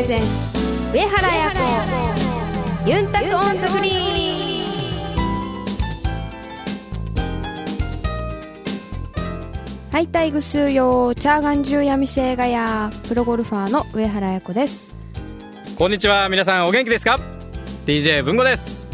[0.00, 0.26] レゼンツ
[0.94, 1.50] 上原彩
[2.84, 3.94] 子ユンタクオンザフリー
[9.92, 14.90] はいタイグスーヨーチャーガンジューヤミセイガヤプロゴルファーの上原彩子です。
[15.76, 16.30] こんにちは。
[16.30, 17.20] 皆さんお元気ですか
[17.84, 18.86] ？DJ 文吾です。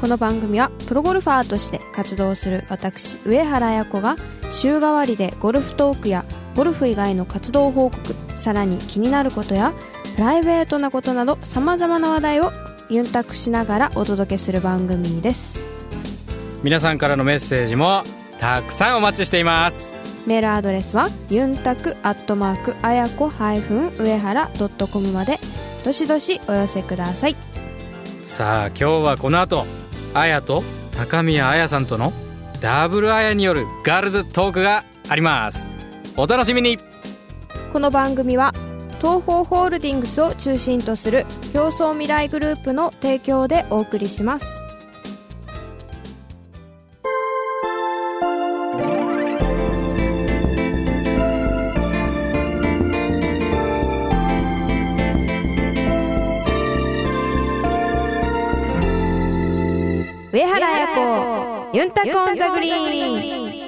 [0.00, 4.14] この番組はプロゴルファーとして活動する私上原彩子が
[4.52, 9.72] 週替わりでゴルフトークやゴルフ以外の活動報告さらに気になることや
[10.18, 12.50] プライベートなことなどさまざまな話題を
[12.90, 15.68] ユンタクしながらお届けする番組です。
[16.64, 18.02] 皆さんからのメッセージも
[18.40, 19.92] たくさんお待ちしています。
[20.26, 25.38] メールアドレスはユンタクアットマークあやこ上原ドットコムまで。
[25.84, 27.36] どしどしお寄せください。
[28.24, 29.66] さあ今日はこの後
[30.14, 30.64] あやと
[30.96, 32.12] 高宮あやさんとの
[32.60, 35.68] ダブルあやによるガールズトークがあります。
[36.16, 36.80] お楽しみに。
[37.72, 38.52] この番組は
[38.98, 44.68] 東方ホールディングスを中心とする競争未来グループの提供でお送りします。
[60.30, 63.67] 上原彩子ユンタコンザグリーン。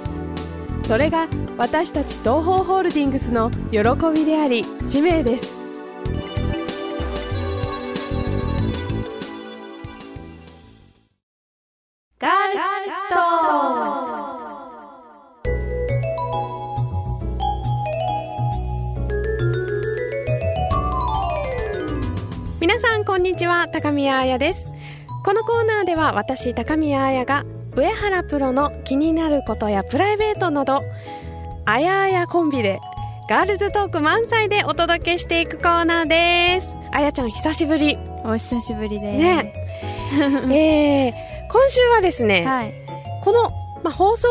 [0.87, 3.79] それが私たち東方ホールディングスの喜
[4.13, 5.47] びであり使命です。
[12.19, 13.15] ガールスト
[22.59, 23.67] 皆さんこんにちは。
[23.69, 24.70] 高宮彩です。
[25.23, 27.45] このコーナーでは私高宮彩が
[27.75, 30.79] 上原プロの気になることやプライベートなど
[31.65, 32.79] あやあやコンビで
[33.29, 39.17] ガールズトーク満載でお届けしていくコーナーですあやちゃん久しぶりお久しぶりです。
[39.17, 39.53] ね
[40.11, 42.73] えー、今週はですね、はい。
[43.23, 43.49] この、
[43.83, 44.27] まあ、放送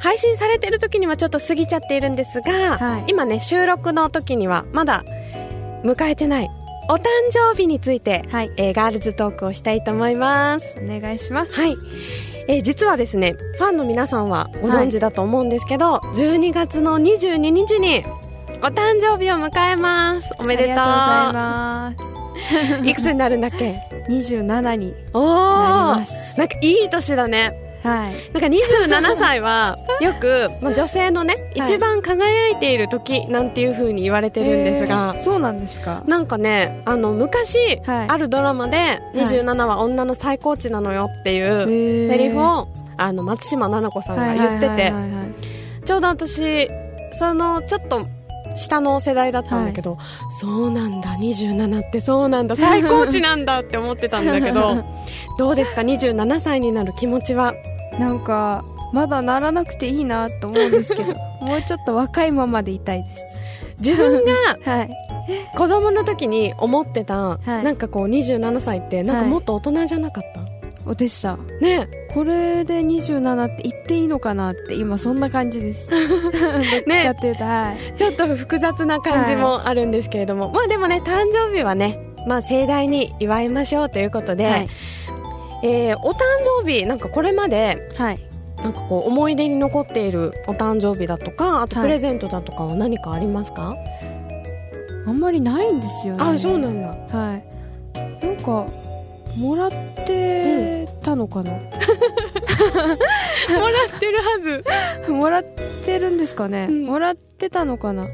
[0.00, 5.04] 配信されてる時にはちょっと過ぎちゃっているんですが、はい今ね収録の時にはまだ
[5.84, 6.50] 迎えてない
[6.92, 8.52] お誕生日について、はい。
[8.58, 11.54] えーガールズトークをしたいと思いますお願いします。
[11.54, 11.74] はい。
[12.48, 18.04] えー実はですねファンの皆さんはご存知だと思うんですけど、12月の22日に
[18.62, 22.84] お誕生日を迎えますおめでとうありがとうございます。
[22.90, 26.38] いくつになるんだっけ？27におおなります。
[26.38, 28.14] なんかいい年だねはい。
[28.32, 31.52] なんか27歳は よく、まあ、女性のね、はい。
[31.66, 36.02] 一番輝いている時なんていう風に言われてるんですがえー、そうなんですか。
[36.06, 38.06] なんかねあの昔、はい。
[38.08, 39.18] あるドラマでい。
[39.18, 44.92] 27は女の最高値なのよっていうセセリフをあの松島菜々子さんが言ってて
[45.84, 46.68] ちょうど私
[47.18, 48.06] そのちょっと
[48.56, 49.98] 下の世代だったんだけど、
[50.40, 54.84] そうなんだ27ってそうなんだ最高値なんだって思ってたんだけど
[55.38, 57.54] どうですか？27歳になる気持ちは？
[57.98, 61.14] なんか、まだならなくていいなと思うんですけど、
[61.44, 63.24] もうちょっと若いままでいたいです。
[63.80, 64.32] 自分が
[64.64, 64.90] はい。
[65.56, 67.48] 子供の時に思ってた、い。
[67.64, 70.44] なんかこう27歳ってなんかもっと大人じゃなかった、お
[70.96, 71.36] でした。
[71.60, 75.88] ねこれで27って言っていいのかなって、今そんな感じです。
[75.90, 77.96] どっちかっていうと、はい。
[77.96, 84.68] ちょっと複雑な感じもあるんですけれども、まあでもね誕生日はねまあ盛大に祝いましょうということで、はい。
[85.64, 86.18] えーお誕
[86.62, 88.18] 生日なんかこれまではい。
[88.62, 93.74] なんかこう思い出に残っているお誕生日だとかあとはいプレゼントだとかは何かありますか、
[95.06, 96.24] あんまりないんですよね。
[96.24, 97.44] あそうなんだはい。
[98.24, 98.66] なんか、
[99.38, 99.70] もらっ
[100.06, 101.64] てたのかな、もら
[103.96, 104.64] ってるはず。
[105.12, 105.44] もらっ
[105.84, 106.86] てるんですかね、うん。
[106.86, 108.06] もらってたのかな？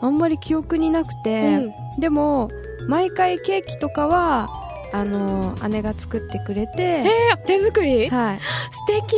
[0.00, 2.00] あんまり記憶になくて、うん。
[2.00, 2.48] でも
[2.88, 4.48] 毎回ケーキとかは
[4.92, 8.08] あの姉が作ってくれて、えー、手作り？
[8.08, 8.38] はい、
[8.72, 9.16] 素敵。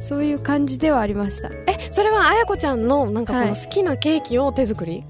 [0.00, 1.48] そういう感じではありました。
[1.48, 3.48] いえそれはあやこちゃんのなんかこはい。
[3.50, 5.02] の好きなケーキを手作り、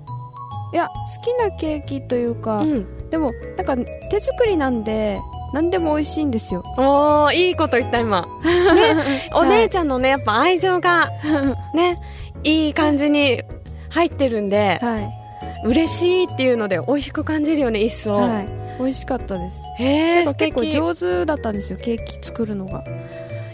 [0.73, 3.77] や好きなケーキというか、うんでもなんか
[4.11, 5.21] 手作りなんで
[5.53, 6.63] 何でも美味しいんですよ。
[6.77, 8.27] おーいいこと言った今。
[8.75, 11.11] ね お姉ちゃんのねやっぱ愛情が
[11.73, 11.99] ね
[12.43, 13.43] いい感じに
[13.91, 15.11] 入ってるんで、はい。
[15.65, 18.47] 嬉しいっていうので美味しく感じるよね一層、はい。
[18.79, 19.63] 美味しかったです。
[19.79, 22.85] へえ結構手上手だったんですよケーキ作るのが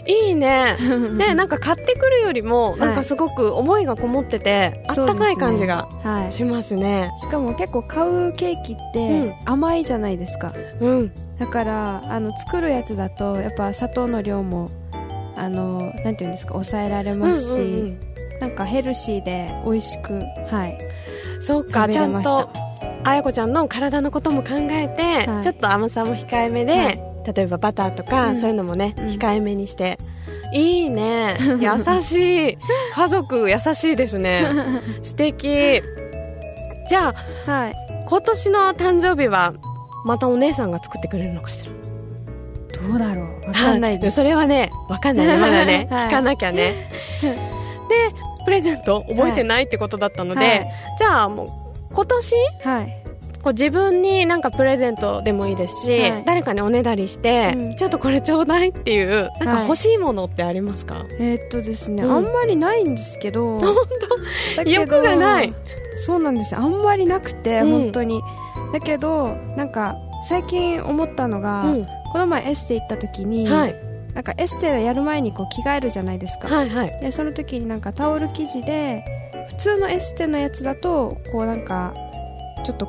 [0.05, 0.75] いいね。
[1.17, 2.79] ねなんか買ってくるよりもい。
[2.79, 6.31] なんかすごく思いがこもってて、あったかい感じがはい。
[6.31, 7.11] しますね。
[7.21, 8.91] しかも結構買うケーキっうん。
[9.29, 11.11] て甘いじゃないですか、うん。
[11.39, 14.69] だからあの作るやつだとやっぱ砂糖の量も
[15.35, 17.99] あのなんていうんですか抑えられますし、うんうんうん。
[18.41, 20.13] なんかヘルシーで美味しく
[20.51, 20.77] はい。
[21.41, 22.49] そうかちゃんと
[23.05, 25.43] あやこちゃんの体のことも考えて、はい。
[25.43, 28.39] ちょっと甘さも控えめで、はい例えばバターとか、うん。
[28.39, 29.05] そういうのもね、うん。
[29.09, 29.97] 控えめにして。
[30.53, 31.33] いいね。
[31.59, 32.57] 優しい。
[32.93, 34.45] 家族優しいですね。
[35.03, 35.81] 素敵。
[36.89, 37.13] じゃ
[37.47, 37.73] あはい。
[38.05, 39.53] 今年の誕生日は
[40.05, 41.71] またお姉さんが作ってくれるのかしら？
[42.87, 43.47] どうだろう。
[43.47, 45.37] わかんないです、それはねわかんないね。
[45.39, 46.07] まだね、はい。
[46.09, 46.91] 聞かなきゃね。
[47.21, 47.29] で
[48.45, 50.67] プレゼント覚えてないってことだったので、はい。
[50.99, 51.47] じゃあもう
[51.93, 52.35] 今年？
[52.63, 53.02] はい
[53.43, 56.23] こう自分になんかプレゼントでもいいですし、はい。
[56.25, 57.75] 誰かにおねだりして、うん。
[57.75, 62.11] ちょっとこれちょうだいっていうなんかはい欲しいものってありますか、えーっとですね、うん。
[62.11, 63.75] あんまりないんですけど本
[64.55, 65.53] だけど欲がない。
[66.05, 66.61] そうなんですよ。
[66.61, 67.69] あんまりなくて、うん。
[67.69, 68.21] 本当に。
[68.71, 69.95] だけどなんか
[70.27, 71.85] 最近思ったのが、うん。
[72.11, 73.75] この前エステ行った時に、はい。
[74.13, 76.99] なんかエステやる前にこう着替えるじゃないですか、はいはい。
[77.01, 79.03] でその時になんかタオル生地で
[79.49, 81.95] 普通のエステのやつだとこうなんか
[82.63, 82.87] ちょっと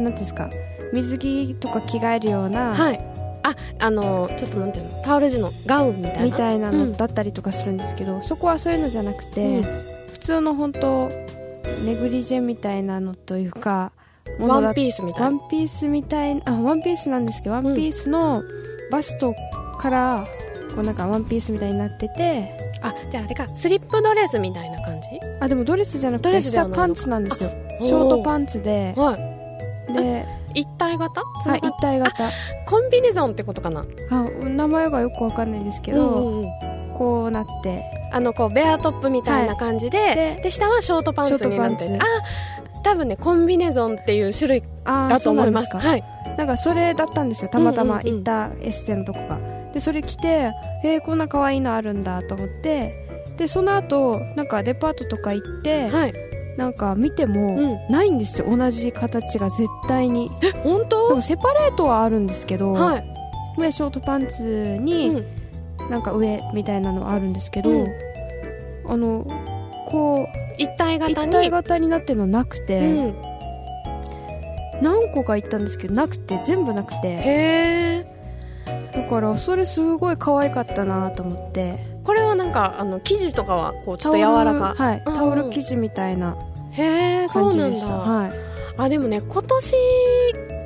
[0.00, 0.50] なんていうんですか
[0.92, 3.00] 水着とか着替えるような、はい。
[3.42, 6.24] ああのちょっとなんていうのタオル地のガウンみたいな。
[6.24, 6.90] みたいなうん。
[6.92, 9.62] のだったりとかするんですけど、そこはそういうのじゃなくて、うん。
[9.62, 11.08] 普通の本当
[11.84, 13.92] ネグリジェみたいなのというか
[14.40, 15.26] ワンピースみたいな。
[15.26, 18.42] ワンピースみたいなあワンピースなんですけどワンピースの
[18.90, 19.34] バスト
[19.78, 20.26] から
[20.74, 22.50] こうなんかワンピースみたいになってて
[22.82, 25.08] あじゃああれかスリップドレスみたいな感じ？
[25.40, 27.50] あでもドレスじゃなくて下パンツなんですよ。
[27.80, 29.35] あショートパンツではい
[29.92, 31.22] で、一体型？
[31.22, 32.30] はい、一体型。
[32.66, 33.84] コンビネゾンってことかな？
[34.10, 36.94] あ名前がよくわかんないですけど、うんうんうん。
[36.94, 37.84] こうなって。
[38.12, 42.04] あのこうベアトップみたいな感じで,、でで下はショートパンツになってあ
[42.82, 45.76] 多分ねコンビネゾンっていう種類あだと思います。
[45.76, 46.04] はい。
[46.38, 47.50] なんかそれだったんですよ。
[47.50, 48.14] たまたまうんうんうん。
[48.14, 49.38] 行ったエステのとこが、
[49.72, 50.52] でそれ着て
[50.84, 53.04] えー、こんな可愛いのあるんだと思って。
[53.36, 56.14] でその後なんかデパートとか行って、はい
[56.56, 57.92] なんか見ても、うん。
[57.92, 58.56] ないんですよ。
[58.56, 60.30] 同じ形が絶対に。
[60.42, 65.24] え本で当もセパレートはあるんですけど、はい、でショートパンツうにん。
[65.90, 67.86] なんか上みたいなのはあるんですけど、うん。
[68.88, 69.26] あの
[69.86, 71.28] こ一体う型に？
[71.28, 73.14] 一体型になってるのなくて、うん、
[74.82, 77.08] 何個か行ったんですけどなくて全部なくて。
[77.08, 77.20] へ
[78.02, 78.16] え
[78.94, 81.78] だからそれすごい可愛かったなと思って
[82.46, 85.18] なんかあの生地とかはこうちょっと柔タオルらかはい、うんうん。
[85.18, 86.36] タオル生地みたいな
[86.70, 87.88] へえそうなん感じでした。
[87.88, 88.30] だはい。
[88.78, 89.74] あでもね今年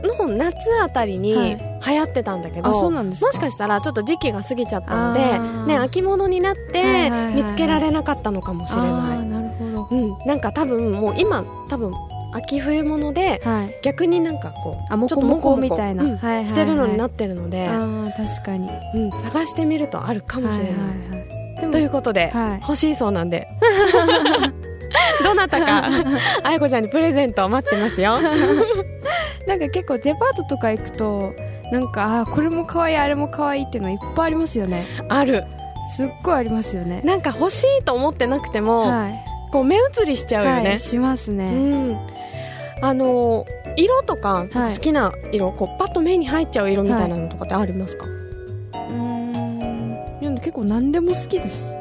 [0.02, 1.66] の夏あたりにはい。
[1.82, 3.28] 流行ってたんだけど、あそうなんですか。
[3.28, 7.34] もしかしたらちょっと時期が過ぎちゃったのでね秋物になっはいてはいはいはい。
[7.36, 9.96] 見つけられなかったのかもしれあない、ーなるほど。
[9.96, 11.94] うん、なんか多分もう今多分
[12.34, 13.78] 秋冬物ではい。
[13.82, 17.66] 逆になんかこうあモコモコみたいな、うんはいはいはいしてるのになってるので、
[18.14, 18.68] 確かに。
[18.94, 21.19] うん、探してみるとあるかもしれない、はいはいはい
[21.68, 22.60] ということで、はい。
[22.60, 23.48] 欲しいそうなんで。
[25.22, 25.84] どなたか
[26.42, 28.18] あやこちゃんにプレゼントを待ってますよ。
[29.46, 31.32] なんか結構デパートとか行くと
[31.70, 34.86] なんかあーこれも可愛いあれも可愛いっていうのいっぱいありますよね。
[35.08, 35.44] ある。
[35.96, 37.02] すっごいありますよね。
[37.04, 39.24] なんか欲しいと思ってなくても、はい。
[39.52, 41.98] こう目移りしちゃうよね、はいしますうね、ん。
[42.82, 43.44] あの
[43.76, 44.74] 色とか、はい。
[44.74, 48.06] 好きな色こうパッと目に入っちゃう色みたいなのとかってありますか、
[50.50, 51.76] 結構何でも好きです。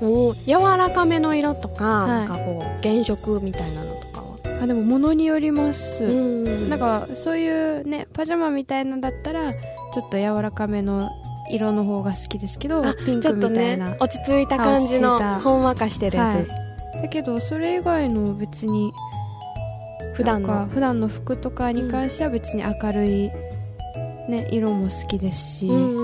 [0.00, 2.08] おー柔らかめの色とか,、はい。
[2.08, 4.62] なんかこう原色みたいなのとかは。
[4.62, 11.10] あでも物によります、んなんかそういうねパジャマみたいなのだったらちょっと柔らかめの
[11.50, 17.02] 色の方が好きですけどあピンクちょっとみたいな、ね落ち着いた感じのほんわかしてるやつ、はい。
[17.02, 18.90] だけどそれ以外の別に
[20.14, 20.66] 普段の。
[20.66, 23.30] 普段の服とかに関しては別に明るい、
[24.30, 26.00] ね、色も好きですし、うんう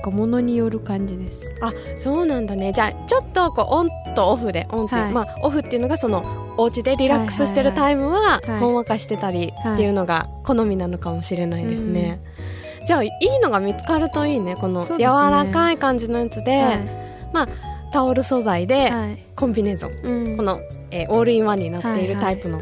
[0.00, 1.54] なんか物による感じです。
[1.60, 2.72] あそうなんだね。
[2.72, 5.12] じゃあちょっとこうオンとオフでオンっていう、はい。
[5.12, 12.18] まあ、オフっていうのがそのお家でリラックスしてるタイムははいはいほんわかしてたりはいっていうのが好みなのかもしれないですね、
[12.86, 14.56] じゃあいいのが見つかるといいね。
[14.56, 17.48] この柔らかい感じのやつで、はい。
[17.92, 19.18] タオル素材ではい。
[19.36, 20.36] コンビネーゾン、うん。
[20.38, 22.36] この、えーオールインワンになっているはいはい。
[22.36, 22.58] タイプの、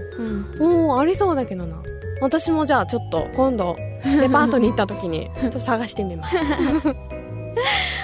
[0.59, 0.87] うん。
[0.89, 1.81] おおありそうだけどな。
[2.21, 6.37] 私もじゃあちょっと今度デパートに行った時に ちょっと探してみます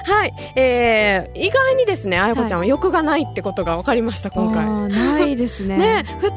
[0.05, 4.67] はい、えー、意外にですねあやこちゃんは欲がないってことが分かりました今回。
[4.91, 5.77] ないですね。
[6.05, 6.37] ね普通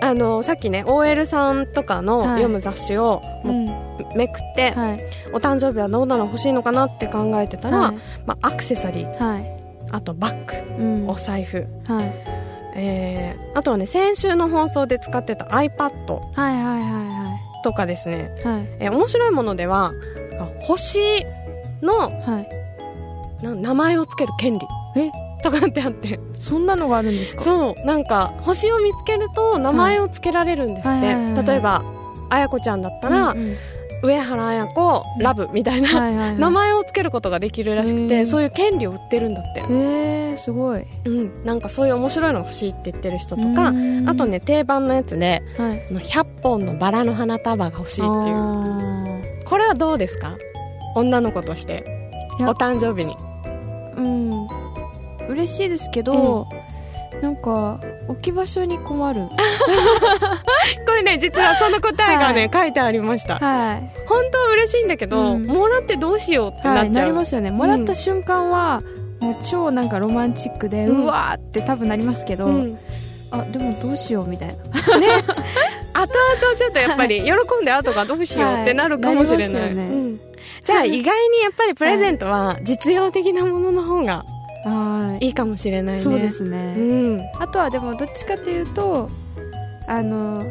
[0.00, 2.28] あのさっきね OL さんとかのはい。
[2.30, 3.66] 読む雑誌をうん。
[4.14, 5.00] めくって、はい。
[5.32, 7.94] お誕生日はどんなの欲しいのかなって考えてたら、はい。
[8.26, 9.50] まあ、アクセサリーはい。
[9.90, 11.08] あとバッグうん。
[11.08, 12.14] お財布、はい。
[12.76, 18.56] えーあとはね先週の放送で使ってた iPad はいはいはとかですね、いはい。
[18.56, 19.92] はいえー面白いものでは
[20.60, 20.98] 星
[21.82, 22.12] のはい。
[22.20, 22.57] な
[23.42, 24.66] 名前をつける権利。
[24.96, 25.10] え？
[25.42, 26.18] とかってあって。
[26.38, 27.42] そんなのがあるんですか？
[27.42, 27.86] そう。
[27.86, 31.46] なんか星を見つけると名前をつけられるんですって、はい。
[31.46, 31.82] 例えば
[32.30, 33.56] あやこちゃんだったら、うんうん。
[34.00, 40.84] 上原綾子ラブみたいな、名前をつけることができるらしくてそういう権利を売ってるんだって、えー、すごい。
[41.04, 44.08] うん、なんかそういう面白いのが欲しいって言ってる人とかうん。
[44.08, 45.86] あとね定番のやつではい。
[45.90, 48.12] あの100本のバラの花束が欲しいっていう。
[48.36, 49.04] あ
[49.44, 50.36] これはどうですか？
[50.94, 51.97] 女の子として
[52.40, 53.16] お誕生日に。
[53.16, 54.48] ーうん。
[55.28, 56.48] 嬉しいですけど、
[57.22, 59.28] なんか置き場所に困る。
[60.86, 63.38] これね実はその答えがね、書いてありました。
[63.38, 63.90] はい。
[64.06, 65.46] 本当は嬉しいんだけど、うん。
[65.46, 67.50] もらってどうしようってなっちゃう、はい、なりますよね。
[67.50, 68.82] もらった瞬間は、
[69.20, 72.78] もう超なんかロマンチックで、ううんわーって多分なりますけど、うん。
[73.30, 74.54] あでもどうしようみたいな。
[76.00, 79.74] 後々ちょっとやっぱり喜んで後がどうしようってなるかもしれない、はい。
[79.74, 79.88] なりますよね。
[79.90, 80.27] うん
[80.64, 84.24] じゃあ意外にやっぱりプレゼントは実用的なものの方が
[84.64, 85.26] はい。
[85.26, 86.02] いいかもしれないね。
[86.02, 86.82] そうですね、う
[87.16, 87.20] ん。
[87.40, 89.08] あとはでもどっちかというと
[89.86, 90.42] あの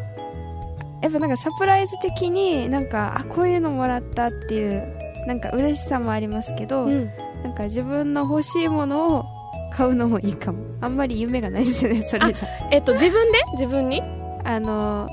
[1.02, 4.98] やっぱなんかサプライズ的になんかあこういうのもらったっていう
[5.28, 7.10] なんか嬉しさもありますけど、うん。
[7.44, 9.26] なんか自分の欲しいものを
[9.74, 10.66] 買うのもいいかも。
[10.82, 12.48] あんまり夢がないですよねそれじゃ。
[12.72, 13.40] えっと自分で？
[13.54, 14.02] 自分に？
[14.44, 15.08] あの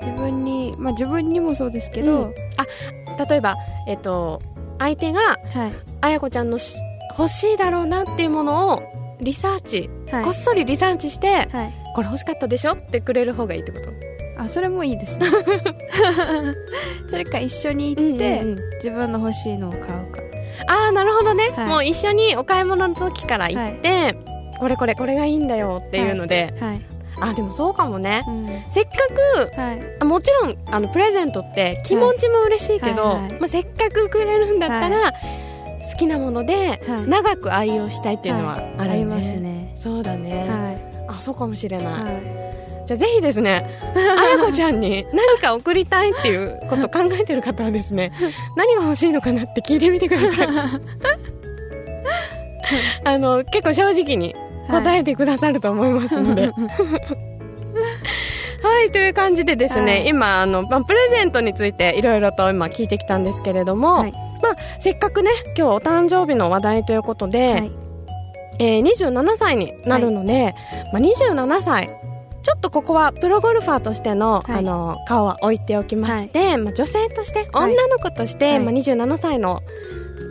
[0.00, 2.34] 自分にまあ自分にもそうですけど、うん
[3.18, 3.56] 例えば
[3.86, 4.40] えっと
[4.78, 5.72] 相手がはい。
[6.00, 6.76] あやこちゃんのし
[7.16, 8.82] 欲しいだろうなっていうものを
[9.20, 10.24] リサーチ、はい。
[10.24, 11.72] こっそりリサーチしてはい。
[11.94, 13.90] これ欲しかったでしょってくれる方がいいってこと？
[14.36, 15.26] あそれもいいですね。
[17.08, 18.74] それか一緒に行って、うんうんうん。
[18.76, 20.20] 自分の欲しいのを買うか。
[20.66, 21.68] ああなるほどね、はい。
[21.68, 24.16] もう一緒にお買い物の時から行って、
[24.58, 26.80] これこれこれがいいんだよっていうので、はい、
[27.24, 28.24] あでもそうかもね。
[28.28, 28.62] うん。
[28.66, 28.92] せっか
[29.54, 29.80] くはい。
[30.00, 33.22] あもちろんあのプレゼントって気持ちも嬉しいけど、はいはい。
[33.22, 35.12] はいまあ、せっかくくれるんだったら、
[35.92, 37.08] 好きなものではい。
[37.08, 39.64] 長く愛用したいっていうのはありますね。
[39.84, 40.74] そうだね、は
[41.16, 41.98] あそうかもしれない、い、は
[42.84, 43.68] い、じゃあぜひですね
[44.18, 48.12] あやこちゃんに何か送りたいっていうことを考えてる方はですね
[48.56, 50.48] 何が欲しいのかなって聞いてみてください。
[53.04, 54.34] あの結構正直に
[54.68, 56.50] 答えてくださると思いますので、
[58.62, 60.08] はい、という感じでですね、はい。
[60.08, 64.12] 今あの、まあプレゼントについていろいろと今聞いてきたんですけれども、はい。
[64.12, 67.70] まあ、せっかくね今日お誕生日の話題ということで、はい。
[68.58, 70.54] えー27歳になるので、
[70.92, 71.90] まあ、27歳
[72.44, 74.58] ちょっとここはプロゴルファーとしての,、はい。
[74.58, 77.72] あの顔は置いておきまして、まあ、女性としてはい。
[77.72, 78.60] 女の子として、はい。
[78.60, 79.60] まあ、27歳の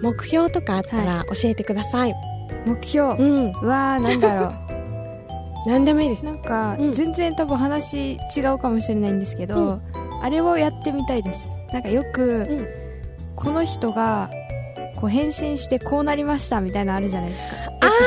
[0.04, 2.13] 目標とかあったら教えてください、
[2.65, 3.51] 目標、うん。
[3.51, 4.53] うわーなんだろ
[5.65, 6.24] 何 でもいいです。
[6.24, 6.91] うなんか、うん。
[6.91, 9.82] 全然多分話違うかもしれないんですけど、うん。
[10.22, 11.51] あれをやってみたいです。
[11.72, 12.67] なんかよく、うん。
[13.36, 14.29] この人が
[14.96, 17.55] こう変身してこうなりましたみたいなのあるじゃないですか。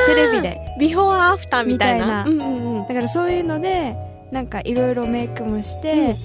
[0.07, 0.59] テレビで。
[0.79, 2.23] ビフォーアフターみたいな。
[2.23, 2.87] みうんうんうん。
[2.87, 3.95] だからそういうので
[4.31, 6.15] なんかいろいろメイクもして、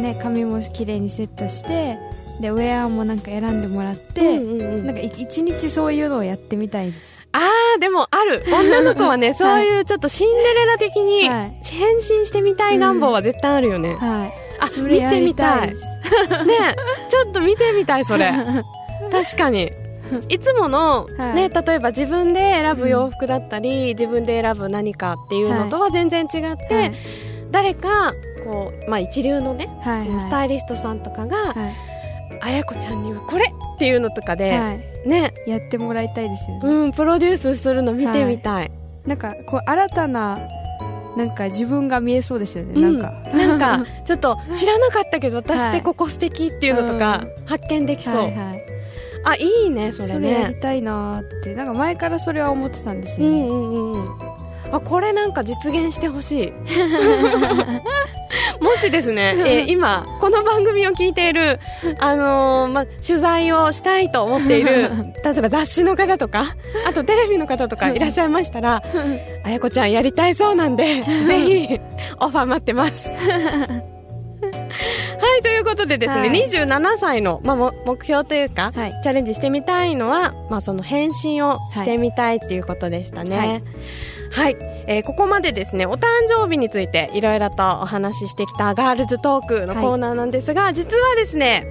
[0.00, 1.98] ね、髪も綺麗にセットして
[2.40, 4.86] でウェアもなんか選んでもらって、うんうんうん。
[4.86, 7.27] なんかい一日そういうのをやってみたいです
[7.74, 8.44] あーでもある。
[8.52, 11.60] 女の子はね そういうちょっとシンデレラ的にはい。
[11.64, 14.34] 変身してみたい願望は絶対あるよね、はい。
[14.60, 15.68] あそれやりたい。
[15.68, 16.76] 見て ね
[17.08, 18.32] ちょっと見てみたいそれ。
[19.12, 19.70] 確かに。
[20.28, 21.34] いつもの、はい。
[21.34, 26.92] ね、例えば自分で選ぶ洋服だったり、自分で選ぶ何かっていうのとは全然違って、はい。
[27.50, 28.12] 誰か
[28.44, 30.20] こう、まあ、一流のね、はいはい。
[30.20, 31.87] スタイリストさんとかが、はい
[32.40, 35.08] あやこちゃんにはこれっていうのとかで、はい。
[35.08, 38.70] ね、やってもらいたいですよね、うん、プロデュースするの見てみたい、
[39.06, 40.38] なんかこう新たな
[41.16, 42.98] なんか自分が見えそうですよね、うん。
[42.98, 43.30] なんか。
[43.30, 45.82] なんか ちょっと知らなかったけど私ってはい。
[45.82, 48.62] ここ素敵っていうのとか発見できそう、はいはい。
[49.24, 51.54] あいいねそれそれやねりたいなーって。
[51.54, 54.27] なんか前からそれは思ってたんですよね、うんうんうん
[54.72, 56.52] あこれなんか実現してほしい。
[58.60, 61.60] もしですね、えー 今この番組を聞いている、
[61.98, 64.90] あのーま、取材をしたいと思っている
[65.24, 66.56] 例えば雑誌の方とか
[66.86, 68.82] あとテレビの方とかいらっしゃいましたら
[69.44, 71.80] あやこちゃんやりたいそうなんでぜひ
[72.20, 73.08] オファー待ってます。
[73.08, 73.98] はい
[74.40, 76.46] はいということでですね、はい。
[76.46, 79.00] 27歳の、まあ、も目標というか、はい。
[79.02, 83.36] チャレンジしてみたいのは、まあ、その返信をしてみたいっていうことでしたね。
[83.36, 83.62] はい、
[84.86, 91.64] えーここまでですねお誕生日についていろいろとお話ししてきたガールズトークのコーナーなんですが、実はですね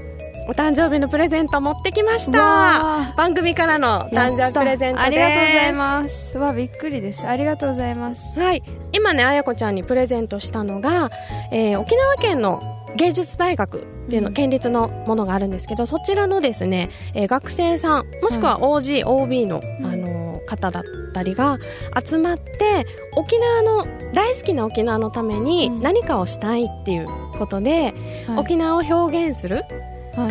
[0.50, 2.42] お誕生日のプレゼント持ってきました。
[2.42, 6.38] わ番組からの誕生日プレゼントありがとうございます。
[6.38, 7.28] わびっくりです。
[7.28, 8.40] ありがとうございます。
[8.40, 11.12] はい、今ねあやこちゃんにプレゼントしたのが、
[11.52, 12.62] えー沖縄県の
[12.96, 14.34] 芸術大学っていうの、うん。
[14.34, 19.86] 県立のものがあるんですけどそちらのですね、えー学生さんもしくは OG、OB の、うん。
[19.86, 21.60] あのー方だったりが
[22.04, 25.82] 集まって沖縄の大好きな沖縄のためにうん。
[25.82, 27.94] 何かをしたいっていうことで、
[28.28, 28.40] はい。
[28.40, 29.64] 沖縄を表現する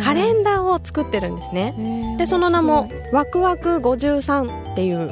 [0.03, 1.73] カレンダーを作ってるんですね。
[1.77, 5.09] ーでその名も「ワクワク53」っていう、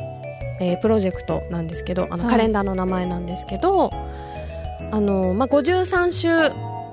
[0.59, 2.31] えープロジェクトなんですけどあの、はい。
[2.31, 3.91] カレンダーの名前なんですけど
[4.91, 6.27] あの、まあ、53週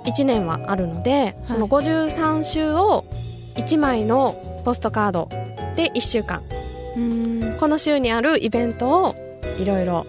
[0.04, 3.04] 1年はあるので、その53週を
[3.54, 5.28] 1枚のポストカード
[5.76, 6.42] で1週間
[7.62, 9.14] この週にあるイベントを
[9.60, 10.04] いろいろ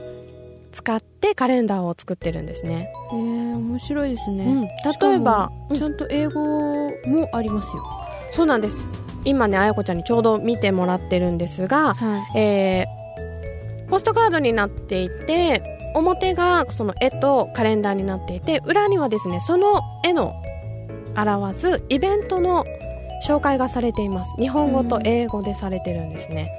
[0.71, 5.77] 使ってカレンダーを作ってるんですね、えー、面白いですね、うん、例えば、うん。
[5.77, 7.83] ちゃんと英語もありますよ、
[8.35, 8.83] そうなんです。
[9.23, 12.39] 今ねあやこちゃんにちょうど見てもらってるんですが、はい。
[12.39, 15.61] えーポストカードになっていて
[15.93, 20.33] 表がその絵とカレンダーになっていて裏にはですねその絵の
[21.15, 22.65] 表すイベントの
[23.27, 24.33] 紹介がされています。
[24.39, 26.57] 日本語と英語でされてるんですね、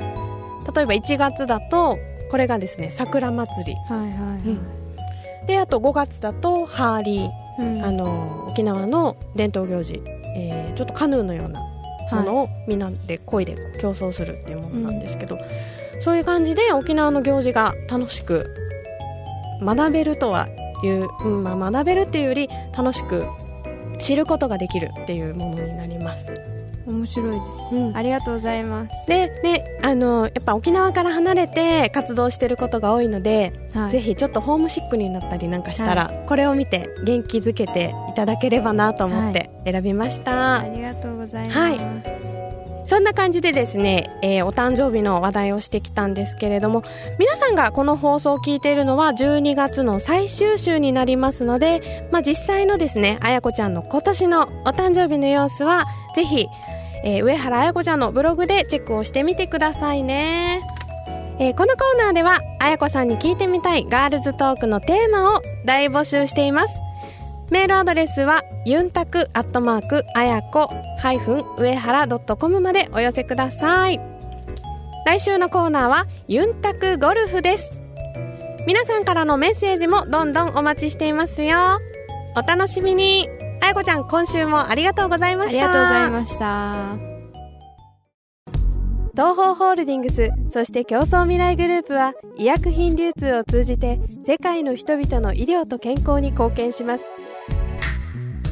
[0.75, 1.99] 例えば1月だと
[2.31, 3.75] これがですね桜祭り。
[3.95, 4.37] はいはいは
[5.45, 7.85] い、であと5月だとハーリー、うん。
[7.85, 10.03] あの沖縄の伝統行事、
[10.37, 11.61] えーちょっとカヌーのような
[12.11, 15.39] ものをみんなで漕いで競争するっていうものなんですけど、
[16.01, 18.53] そういう感じで沖縄の行事が楽しく
[19.63, 20.49] 学べるとは
[20.83, 23.25] いう、うんまあ、学べるっていうより楽しく
[24.01, 26.54] 知ることができるっていうものになります。
[26.87, 27.97] 面白いです、うん。
[27.97, 40.59] ありがとうございます、でであのやっぱ沖縄から離れて活動してることが多いので、はい、ぜひちょっとホームシックになったりなんかしたら、これを見て元気づけていただければなと思って選びました。
[40.59, 42.35] ありがとうございます、はい。
[42.87, 46.85] そんな感じでですね、えーお誕生日の話題をしてきたんですけれども
[47.19, 56.47] 皆さんがこの放送を聞いているのは12月の最終週になりますので、まあ、実際のですねあやこちゃんの今年のお誕生日の様子はぜひ、
[57.07, 60.63] えー上原あやこちゃんのブログでチェックをしてみてくださいね、
[61.39, 66.75] えーこのコーナーではあやこさんに聞いてみたいガールズトークのテーマを大募集しています。
[67.51, 74.01] メールアドレスはユンタクアットマークあやこハイフン上原ドットコムまでお寄せください。
[75.05, 77.81] 来週のコーナーはユンタクゴルフです。
[78.67, 81.81] 皆さんからのメッセージもどんどんお待ちしていますよ。
[82.35, 83.29] お楽しみに。
[83.65, 85.65] あやこちゃん今週もありがとうございました。
[85.65, 86.99] ありがとうございました。
[89.13, 97.05] 東方ホールディングスそして競争未来グループは医薬品流通を通じて世界の人々の医療と健康に貢献します。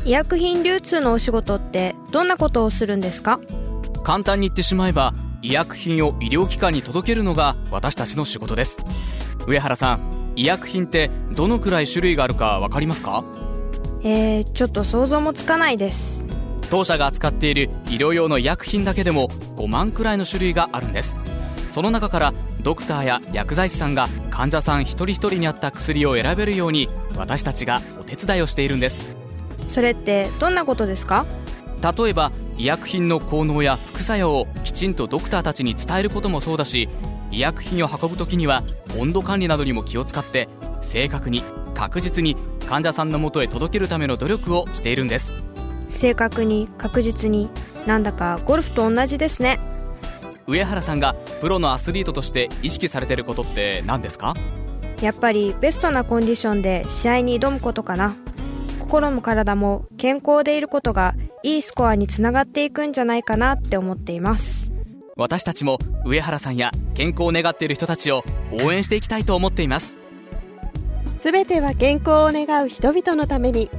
[0.06, 3.38] 医薬品流通のお仕事ってどんなことをするんですか？
[4.04, 8.82] 簡単に言ってしまえば医薬品を医療機関に届けるのが私たちの仕事です。
[9.46, 13.22] 上原さん医薬品ってどのくらい種類があるか分かりますか？
[14.04, 16.22] えー、ちょっと想像もつかないです。
[16.70, 21.20] 当社が扱っている医療用の医薬品だけでも5万くらいの種類があるんです。
[21.68, 29.14] その中からドクターや薬剤師さんが患者さん一人一人に合った薬を選べるように私たちがお手伝いをしているんです。
[29.68, 31.26] それってどんなことですか？
[31.82, 36.88] 例えば医薬品の効能や副作用をきちんとドクターたちに伝えることもそうだし
[37.32, 38.62] 医薬品を運ぶ時には
[38.98, 40.48] 温度管理などにも気を使って
[40.80, 41.42] 正確に
[41.74, 42.36] 確実に
[42.72, 45.34] 患者さんのもとへ届けるための努力をしているんです。
[45.90, 47.50] 正確に確実に
[47.86, 49.60] なんだかゴルフと同じですね。
[50.46, 54.32] 上原さんがプロのアスリートとして意識されてることって何ですか？
[55.02, 58.16] やっぱりベストなコンディションで試合に挑むことかな。
[58.80, 64.70] 心も体も健康でいることがいいスコアにつながっていくんじゃないかなって思っています。
[65.18, 68.24] 私たちも上原さんや健康を願っている人たちを
[68.64, 69.98] 応援していきたいと思っています
[71.22, 73.70] すべては健康を願う人々のために。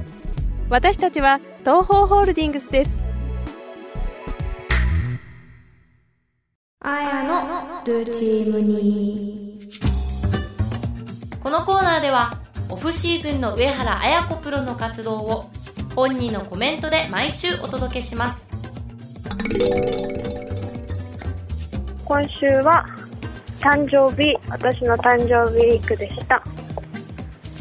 [0.70, 2.96] 私たちは東方ホールディングスです。
[6.80, 7.22] あや
[7.84, 9.60] のルチームに。
[11.42, 12.32] このコーナーでは
[12.70, 15.50] オフシーズンの上原綾子プロの活動を
[15.94, 18.48] 本人のコメントで毎週お届けします。
[22.06, 22.86] 今週は
[23.60, 26.42] 誕生日私の誕生日ウィークでした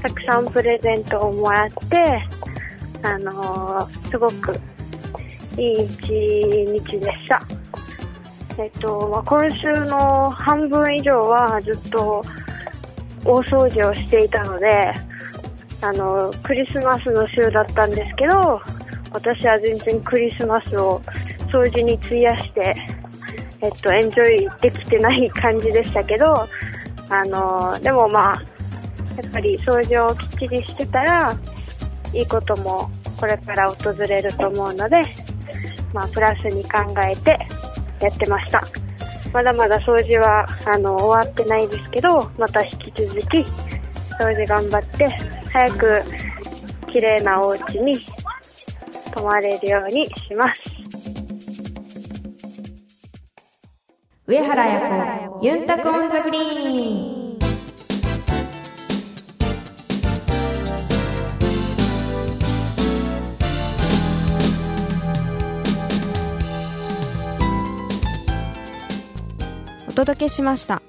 [0.03, 2.21] たくさんプレゼントをもらって
[3.03, 4.59] あのーすごく
[5.57, 7.41] いい一日でした。
[8.57, 12.21] えっと、まあ、今週の半分以上はずっと
[13.25, 14.93] 大掃除をしていたので、
[15.81, 18.61] あの、クリスマスの週だったんですけど、
[19.11, 21.01] 私は全然クリスマスを
[21.51, 22.75] 掃除に費やして、
[23.61, 26.47] えっと、エンジョイできてない感じでしたけど、
[27.09, 28.41] あの、でもまあ、
[29.17, 31.35] やっぱり掃除をきっちりしてたら、
[32.13, 35.01] いいこともこれから訪れると思うので、
[35.93, 37.37] まあ、プラスに考えて
[37.99, 38.63] やってました。
[39.31, 43.39] まだまだ掃除は、あの、終わってないですけど、また引き続き、
[44.19, 45.09] 掃除頑張って、
[45.51, 46.01] 早く
[46.91, 47.99] 綺麗なお家に
[49.11, 50.63] 泊まれるようにします。
[54.25, 57.22] 上原彩子ユンタクオンザグリーン
[70.03, 70.81] 届けしました。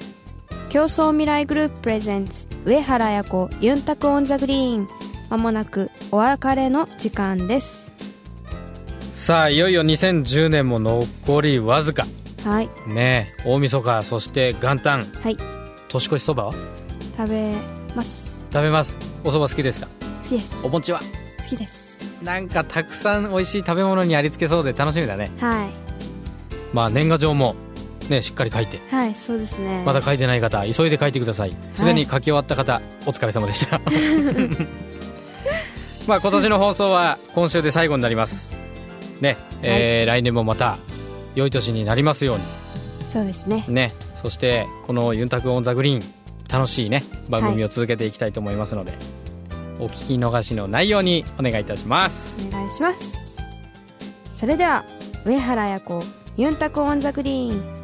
[0.71, 4.89] 競争未来グループプレゼンツ上原彩子ユンタクオンザグリーン。
[5.31, 7.95] まもなくお別れの時間です。
[9.15, 12.07] さあいよいよ2010年も残りわずか。
[12.45, 12.69] はい。
[12.89, 15.05] ねえ大晦日そして元旦。
[15.05, 15.37] はい。
[15.89, 16.55] 年越しそばは？
[17.17, 17.55] 食べ
[17.95, 18.49] ます。
[18.53, 18.99] 食べます。
[19.23, 19.87] おそば好きですか？
[20.23, 20.67] 好きです。
[20.67, 20.99] お餅は？
[20.99, 21.05] 好
[21.49, 22.01] きです。
[22.21, 25.31] なんかたくさん美味しい食べ物にありつけそうで楽しみだね。
[25.39, 25.69] はい。
[26.73, 27.55] まあ年賀状も
[28.11, 28.81] ねしっかり書いて。
[28.91, 29.83] はいそうですね。
[29.85, 31.57] まだ書いてない方急いで書いてください。
[31.75, 33.81] すでに書き終わった方、お疲れ様でした。
[36.07, 38.53] まあ今年の放送は今週で最後になります。
[39.21, 40.77] ねえー来年もまた
[41.35, 42.39] 良い年になりますよう
[43.09, 43.65] そうですね。
[43.69, 46.03] にねそしてこの「ユンタクオンザグリーン
[46.49, 48.93] 楽しいね番組を続けていきたいと思いますので、
[49.79, 52.47] お聞き逃しのないようにお願いいたします。
[52.49, 53.39] お願いします。
[54.33, 54.85] それでは
[55.25, 56.03] 上原彩子
[56.37, 57.84] ユンタクオンザグリーン